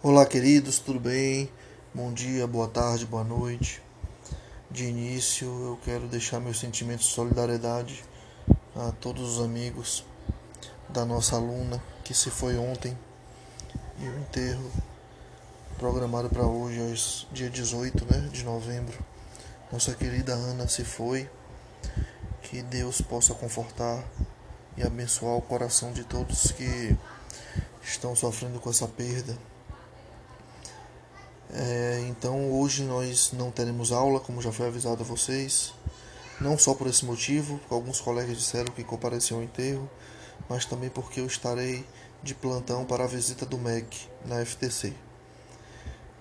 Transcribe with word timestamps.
Olá, 0.00 0.24
queridos, 0.24 0.78
tudo 0.78 1.00
bem? 1.00 1.50
Bom 1.92 2.12
dia, 2.12 2.46
boa 2.46 2.68
tarde, 2.68 3.04
boa 3.04 3.24
noite. 3.24 3.82
De 4.70 4.84
início, 4.84 5.48
eu 5.48 5.78
quero 5.84 6.06
deixar 6.06 6.38
meus 6.38 6.60
sentimentos 6.60 7.06
de 7.06 7.14
solidariedade 7.14 8.04
a 8.76 8.92
todos 8.92 9.36
os 9.36 9.44
amigos 9.44 10.04
da 10.88 11.04
nossa 11.04 11.34
aluna 11.34 11.82
que 12.04 12.14
se 12.14 12.30
foi 12.30 12.56
ontem 12.56 12.96
e 13.98 14.06
o 14.06 14.18
enterro 14.20 14.70
programado 15.78 16.30
para 16.30 16.46
hoje, 16.46 17.26
dia 17.32 17.50
18 17.50 18.04
né, 18.04 18.28
de 18.30 18.44
novembro. 18.44 18.96
Nossa 19.72 19.96
querida 19.96 20.32
Ana 20.32 20.68
se 20.68 20.84
foi. 20.84 21.28
Que 22.42 22.62
Deus 22.62 23.00
possa 23.00 23.34
confortar 23.34 24.04
e 24.76 24.82
abençoar 24.84 25.34
o 25.34 25.42
coração 25.42 25.90
de 25.90 26.04
todos 26.04 26.52
que 26.52 26.96
estão 27.82 28.14
sofrendo 28.14 28.60
com 28.60 28.70
essa 28.70 28.86
perda. 28.86 29.36
É, 31.50 32.04
então 32.08 32.52
hoje 32.52 32.82
nós 32.82 33.32
não 33.32 33.50
teremos 33.50 33.90
aula, 33.90 34.20
como 34.20 34.42
já 34.42 34.52
foi 34.52 34.66
avisado 34.66 35.02
a 35.02 35.06
vocês. 35.06 35.72
Não 36.40 36.58
só 36.58 36.74
por 36.74 36.86
esse 36.86 37.04
motivo, 37.04 37.58
alguns 37.70 38.00
colegas 38.00 38.36
disseram 38.36 38.72
que 38.72 38.84
compareciam 38.84 39.38
ao 39.38 39.44
enterro, 39.44 39.88
mas 40.48 40.64
também 40.64 40.90
porque 40.90 41.20
eu 41.20 41.26
estarei 41.26 41.84
de 42.22 42.34
plantão 42.34 42.84
para 42.84 43.04
a 43.04 43.06
visita 43.06 43.46
do 43.46 43.58
MEC 43.58 44.08
na 44.24 44.44
FTC. 44.44 44.92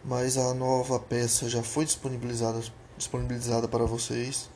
Mas 0.03 0.37
a 0.37 0.53
nova 0.53 0.99
peça 0.99 1.49
já 1.49 1.61
foi 1.61 1.85
disponibilizada, 1.85 2.61
disponibilizada 2.97 3.67
para 3.67 3.85
vocês, 3.85 4.49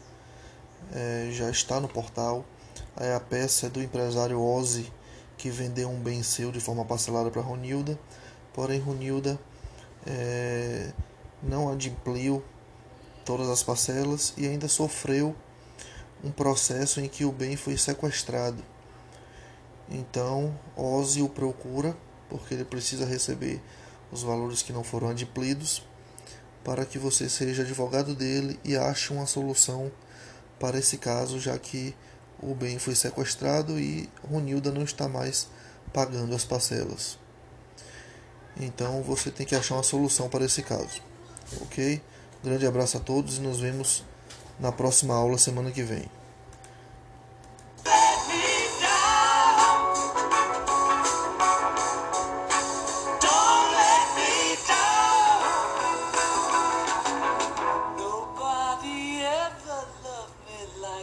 é, 0.94 1.30
já 1.32 1.50
está 1.50 1.80
no 1.80 1.88
portal. 1.88 2.46
É 2.98 3.14
a 3.14 3.20
peça 3.20 3.68
é 3.68 3.70
do 3.70 3.82
empresário 3.82 4.42
Ozzy, 4.42 4.92
que 5.38 5.50
vendeu 5.50 5.90
um 5.90 6.00
bem 6.00 6.24
seu 6.24 6.52
de 6.52 6.60
forma 6.60 6.86
parcelada 6.86 7.30
para 7.30 7.42
Ronilda, 7.42 8.00
porém 8.54 8.80
Ronilda 8.80 9.40
é, 10.06 10.92
não 11.42 11.72
adimpliu 11.72 12.44
todas 13.26 13.50
as 13.50 13.64
parcelas 13.64 14.34
e 14.38 14.48
ainda 14.48 14.68
sofreu 14.68 15.36
um 16.24 16.32
processo 16.32 17.00
em 17.00 17.08
que 17.08 17.26
o 17.26 17.32
bem 17.32 17.56
foi 17.56 17.78
sequestrado. 17.78 18.64
Então, 19.90 20.58
Ozzy 20.76 21.22
o 21.22 21.30
procura 21.30 21.96
porque 22.30 22.54
ele 22.54 22.64
precisa 22.64 23.06
receber 23.06 23.62
os 24.12 24.24
valores 24.24 24.62
que 24.62 24.72
não 24.72 24.84
foram 24.84 25.10
adimplidos 25.10 25.84
para 26.64 26.86
que 26.86 26.98
você 26.98 27.28
seja 27.28 27.64
advogado 27.64 28.16
dele 28.16 28.60
e 28.64 28.78
ache 28.78 29.12
uma 29.12 29.26
solução 29.26 29.92
para 30.60 30.78
esse 30.78 30.98
caso, 30.98 31.40
já 31.40 31.58
que 31.58 31.96
o 32.42 32.54
bem 32.54 32.78
foi 32.78 32.96
sequestrado 32.96 33.80
e 33.80 34.10
Ronilda 34.24 34.72
não 34.72 34.84
está 34.84 35.10
mais 35.10 35.48
pagando 35.92 36.36
as 36.36 36.46
parcelas. 36.46 37.20
Então 38.58 39.02
você 39.02 39.32
tem 39.32 39.46
que 39.46 39.56
achar 39.56 39.76
uma 39.76 39.84
solução 39.84 40.30
para 40.30 40.46
esse 40.46 40.62
caso. 40.62 41.02
Ok? 41.62 42.02
grande 42.44 42.66
abraço 42.66 42.98
a 42.98 43.00
todos 43.00 43.38
e 43.38 43.42
nos 43.42 43.60
vemos 43.60 44.04
na 44.60 44.72
próxima 44.72 45.14
aula 45.14 45.38
semana 45.38 45.72
que 45.72 45.84
vem. 45.84 46.10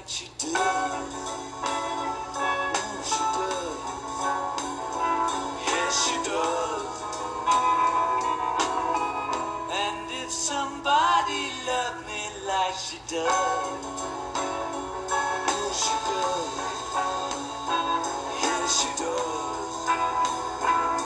she. 0.09 1.18
She 12.78 12.97
does. 13.09 13.88